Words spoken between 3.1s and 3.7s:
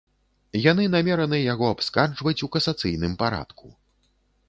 парадку.